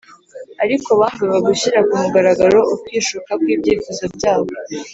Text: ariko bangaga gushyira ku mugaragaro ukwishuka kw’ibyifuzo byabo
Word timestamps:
ariko 0.63 0.89
bangaga 0.99 1.37
gushyira 1.47 1.79
ku 1.87 1.93
mugaragaro 2.01 2.59
ukwishuka 2.73 3.31
kw’ibyifuzo 3.41 4.03
byabo 4.15 4.49